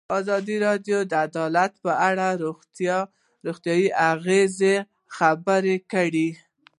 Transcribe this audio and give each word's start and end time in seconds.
ازادي 0.19 0.55
راډیو 0.65 0.97
د 1.11 1.13
عدالت 1.27 1.71
په 1.83 1.91
اړه 2.09 2.27
د 2.39 2.41
روغتیایي 3.45 3.87
اغېزو 4.11 4.73
خبره 5.17 5.75
کړې. 5.93 6.29